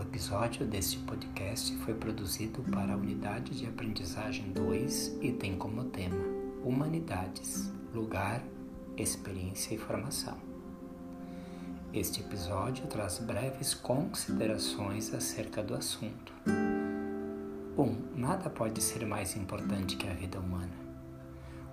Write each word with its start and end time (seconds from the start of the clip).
episódio 0.00 0.64
deste 0.64 0.96
podcast 1.00 1.76
foi 1.78 1.92
produzido 1.92 2.62
para 2.70 2.94
a 2.94 2.96
Unidade 2.96 3.54
de 3.54 3.66
Aprendizagem 3.66 4.50
2 4.52 5.18
e 5.20 5.32
tem 5.32 5.58
como 5.58 5.84
tema 5.84 6.16
Humanidades, 6.64 7.70
Lugar, 7.92 8.42
Experiência 8.96 9.74
e 9.74 9.78
Formação. 9.78 10.38
Este 11.92 12.22
episódio 12.22 12.86
traz 12.86 13.18
breves 13.18 13.74
considerações 13.74 15.12
acerca 15.12 15.62
do 15.62 15.74
assunto. 15.74 16.32
1. 17.76 17.82
Um, 17.82 17.96
nada 18.16 18.48
pode 18.48 18.80
ser 18.80 19.04
mais 19.04 19.36
importante 19.36 19.96
que 19.96 20.08
a 20.08 20.14
vida 20.14 20.40
humana. 20.40 20.72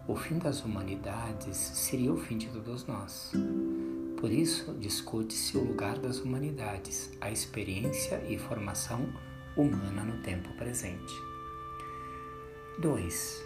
O 0.05 0.15
fim 0.17 0.37
das 0.37 0.65
humanidades 0.65 1.55
seria 1.55 2.11
o 2.11 2.17
fim 2.17 2.37
de 2.37 2.49
todos 2.49 2.85
nós. 2.85 3.31
Por 4.19 4.33
isso, 4.33 4.73
discute-se 4.73 5.57
o 5.57 5.63
lugar 5.63 5.97
das 5.97 6.19
humanidades, 6.19 7.09
a 7.21 7.31
experiência 7.31 8.21
e 8.27 8.37
formação 8.37 9.07
humana 9.55 10.03
no 10.03 10.21
tempo 10.21 10.49
presente. 10.57 11.13
2. 12.79 13.43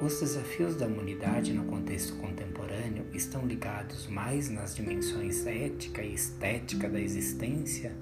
Os 0.00 0.20
desafios 0.20 0.76
da 0.76 0.86
humanidade 0.86 1.52
no 1.52 1.64
contexto 1.64 2.14
contemporâneo 2.18 3.04
estão 3.12 3.44
ligados 3.44 4.06
mais 4.06 4.48
nas 4.48 4.76
dimensões 4.76 5.44
ética 5.44 6.02
e 6.02 6.14
estética 6.14 6.88
da 6.88 7.00
existência 7.00 7.92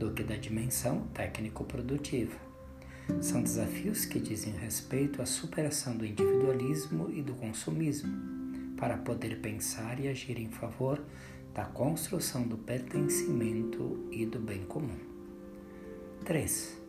do 0.00 0.10
que 0.10 0.24
da 0.24 0.34
dimensão 0.34 1.06
técnico-produtiva. 1.14 2.36
São 3.20 3.40
desafios 3.40 4.04
que 4.04 4.18
dizem 4.18 4.52
respeito 4.54 5.22
à 5.22 5.26
superação 5.26 5.96
do 5.96 6.04
individualismo 6.04 7.08
e 7.08 7.22
do 7.22 7.34
consumismo, 7.34 8.12
para 8.76 8.98
poder 8.98 9.40
pensar 9.40 10.00
e 10.00 10.08
agir 10.08 10.40
em 10.40 10.48
favor 10.48 11.00
da 11.54 11.64
construção 11.64 12.44
do 12.44 12.56
pertencimento 12.56 14.08
e 14.10 14.24
do 14.24 14.38
bem 14.38 14.64
comum. 14.64 14.96
3. 16.24 16.80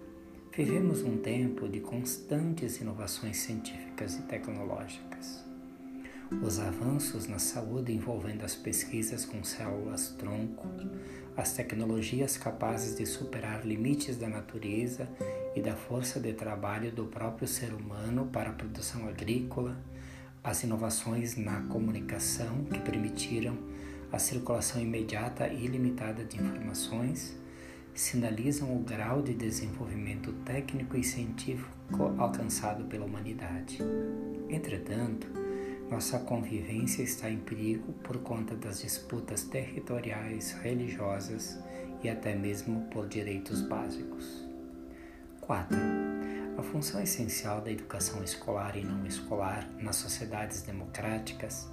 Vivemos 0.55 1.02
um 1.02 1.17
tempo 1.17 1.67
de 1.67 1.81
constantes 1.81 2.80
inovações 2.80 3.38
científicas 3.38 4.16
e 4.16 4.22
tecnológicas. 4.22 5.44
Os 6.42 6.59
avanços 6.59 7.28
na 7.28 7.39
saúde 7.39 7.92
envolvendo 7.92 8.45
as 8.45 8.55
pesquisas 8.55 9.25
com 9.25 9.44
células-tronco, 9.44 10.66
as 11.36 11.52
tecnologias 11.52 12.38
capazes 12.38 12.95
de 12.95 13.05
superar 13.05 13.66
limites 13.66 14.16
da 14.16 14.30
natureza 14.30 15.09
e 15.55 15.61
da 15.61 15.75
força 15.75 16.22
de 16.22 16.31
trabalho 16.31 16.89
do 16.89 17.05
próprio 17.05 17.48
ser 17.48 17.73
humano 17.73 18.30
para 18.31 18.52
a 18.52 18.53
produção 18.53 19.09
agrícola, 19.09 19.77
as 20.42 20.64
inovações 20.64 21.36
na 21.36 21.64
comunicação 21.64 22.64
que 22.66 22.80
permitiram 22.80 23.58
a 24.14 24.19
circulação 24.19 24.80
imediata 24.80 25.47
e 25.47 25.66
ilimitada 25.66 26.23
de 26.23 26.39
informações 26.39 27.36
sinalizam 27.95 28.75
o 28.75 28.80
grau 28.80 29.23
de 29.23 29.33
desenvolvimento 29.33 30.31
técnico 30.45 30.95
e 30.95 31.03
científico 31.03 31.67
alcançado 32.20 32.86
pela 32.86 33.05
humanidade. 33.05 33.80
Entretanto, 34.50 35.25
nossa 35.89 36.20
convivência 36.20 37.02
está 37.02 37.28
em 37.28 37.39
perigo 37.39 37.92
por 38.03 38.20
conta 38.20 38.55
das 38.55 38.81
disputas 38.81 39.45
territoriais, 39.45 40.52
religiosas 40.61 41.59
e 42.03 42.09
até 42.09 42.36
mesmo 42.36 42.81
por 42.92 43.08
direitos 43.08 43.61
básicos. 43.61 44.48
4. 45.42 45.75
A 46.55 46.61
função 46.61 47.02
essencial 47.02 47.61
da 47.61 47.72
educação 47.72 48.23
escolar 48.23 48.77
e 48.77 48.83
não 48.83 49.08
escolar 49.08 49.67
nas 49.80 49.95
sociedades 49.95 50.61
democráticas 50.61 51.67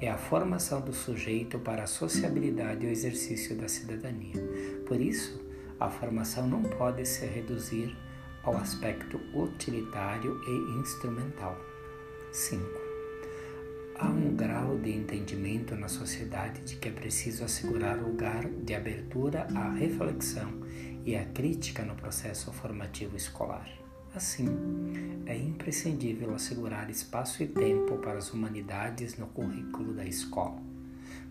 é 0.00 0.10
a 0.10 0.18
formação 0.18 0.80
do 0.80 0.92
sujeito 0.92 1.58
para 1.58 1.84
a 1.84 1.86
sociabilidade 1.86 2.84
e 2.84 2.88
o 2.88 2.92
exercício 2.92 3.56
da 3.56 3.68
cidadania. 3.68 4.34
Por 4.86 5.00
isso, 5.00 5.40
a 5.80 5.88
formação 5.88 6.46
não 6.46 6.62
pode 6.62 7.04
se 7.06 7.24
reduzir 7.26 7.96
ao 8.42 8.56
aspecto 8.56 9.20
utilitário 9.34 10.40
e 10.46 10.80
instrumental. 10.80 11.58
5. 12.32 12.62
Há 13.98 14.08
um 14.08 14.36
grau 14.36 14.78
de 14.78 14.94
entendimento 14.94 15.74
na 15.74 15.88
sociedade 15.88 16.60
de 16.60 16.76
que 16.76 16.88
é 16.88 16.92
preciso 16.92 17.44
assegurar 17.44 17.98
lugar 17.98 18.44
de 18.44 18.74
abertura 18.74 19.46
à 19.54 19.70
reflexão 19.72 20.52
e 21.04 21.16
à 21.16 21.24
crítica 21.24 21.82
no 21.82 21.94
processo 21.94 22.52
formativo 22.52 23.16
escolar. 23.16 23.85
Assim, 24.16 24.48
é 25.26 25.36
imprescindível 25.36 26.34
assegurar 26.34 26.88
espaço 26.88 27.42
e 27.42 27.46
tempo 27.46 27.98
para 27.98 28.16
as 28.16 28.32
humanidades 28.32 29.18
no 29.18 29.26
currículo 29.26 29.92
da 29.92 30.06
escola, 30.06 30.56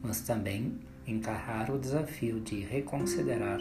mas 0.03 0.21
também 0.21 0.77
encarar 1.07 1.71
o 1.71 1.79
desafio 1.79 2.39
de 2.39 2.59
reconsiderar, 2.59 3.59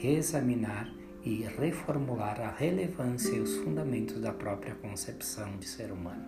reexaminar 0.00 0.88
e 1.24 1.42
reformular 1.58 2.40
a 2.40 2.52
relevância 2.52 3.34
e 3.34 3.40
os 3.40 3.56
fundamentos 3.56 4.20
da 4.20 4.32
própria 4.32 4.76
concepção 4.76 5.56
de 5.56 5.66
ser 5.66 5.90
humano. 5.90 6.24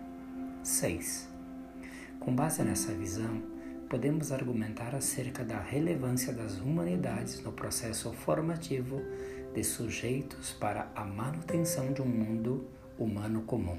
6. 0.61 1.29
Com 2.19 2.35
base 2.35 2.61
nessa 2.63 2.91
visão, 2.91 3.41
podemos 3.89 4.33
argumentar 4.33 4.93
acerca 4.93 5.45
da 5.45 5.61
relevância 5.61 6.33
das 6.33 6.59
humanidades 6.59 7.41
no 7.41 7.53
processo 7.53 8.11
formativo 8.11 9.01
de 9.53 9.63
sujeitos 9.63 10.51
para 10.53 10.91
a 10.95 11.03
manutenção 11.03 11.91
de 11.91 12.01
um 12.01 12.07
mundo 12.07 12.67
humano 12.97 13.41
comum 13.41 13.77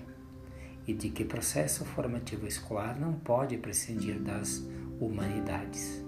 e 0.87 0.93
de 0.93 1.11
que 1.11 1.25
processo 1.25 1.85
formativo 1.85 2.47
escolar 2.47 2.99
não 2.99 3.13
pode 3.13 3.57
prescindir 3.59 4.19
das 4.19 4.65
humanidades, 4.99 6.05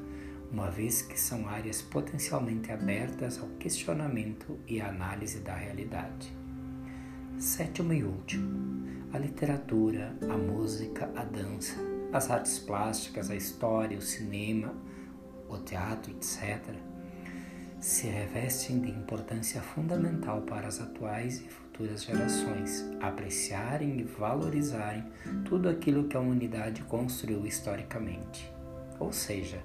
uma 0.50 0.70
vez 0.70 1.02
que 1.02 1.18
são 1.18 1.48
áreas 1.48 1.80
potencialmente 1.80 2.72
abertas 2.72 3.38
ao 3.38 3.48
questionamento 3.58 4.58
e 4.66 4.80
à 4.80 4.88
análise 4.88 5.40
da 5.40 5.54
realidade. 5.54 6.34
Sétimo 7.38 7.92
e 7.92 8.02
último, 8.02 8.86
a 9.12 9.18
literatura, 9.18 10.16
a 10.28 10.36
música, 10.36 11.10
a 11.14 11.24
dança, 11.24 11.76
as 12.12 12.30
artes 12.30 12.58
plásticas, 12.58 13.30
a 13.30 13.36
história, 13.36 13.96
o 13.96 14.02
cinema, 14.02 14.74
o 15.48 15.58
teatro, 15.58 16.10
etc 16.10 16.91
se 17.82 18.06
revestem 18.06 18.80
de 18.80 18.90
importância 18.92 19.60
fundamental 19.60 20.42
para 20.42 20.68
as 20.68 20.80
atuais 20.80 21.40
e 21.40 21.48
futuras 21.48 22.04
gerações 22.04 22.88
apreciarem 23.00 23.98
e 23.98 24.04
valorizarem 24.04 25.04
tudo 25.44 25.68
aquilo 25.68 26.04
que 26.04 26.16
a 26.16 26.20
humanidade 26.20 26.82
construiu 26.82 27.44
historicamente. 27.44 28.48
Ou 29.00 29.12
seja, 29.12 29.64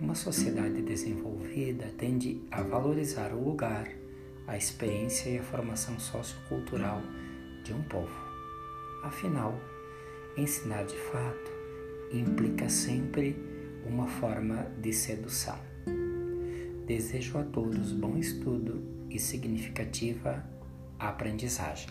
uma 0.00 0.16
sociedade 0.16 0.82
desenvolvida 0.82 1.86
tende 1.96 2.42
a 2.50 2.62
valorizar 2.62 3.32
o 3.32 3.44
lugar, 3.44 3.88
a 4.48 4.56
experiência 4.56 5.30
e 5.30 5.38
a 5.38 5.42
formação 5.44 6.00
sociocultural 6.00 7.00
de 7.62 7.72
um 7.72 7.82
povo. 7.84 8.26
Afinal, 9.04 9.54
ensinar 10.36 10.84
de 10.84 10.96
fato 10.96 11.52
implica 12.12 12.68
sempre 12.68 13.36
uma 13.86 14.08
forma 14.08 14.66
de 14.80 14.92
sedução. 14.92 15.75
Desejo 16.86 17.38
a 17.38 17.42
todos 17.42 17.90
bom 17.90 18.16
estudo 18.16 18.80
e 19.10 19.18
significativa 19.18 20.48
aprendizagem. 21.00 21.88